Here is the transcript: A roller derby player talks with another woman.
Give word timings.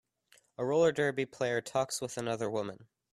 A 0.57 0.65
roller 0.65 0.91
derby 0.91 1.27
player 1.27 1.61
talks 1.61 2.01
with 2.01 2.17
another 2.17 2.49
woman. 2.49 2.87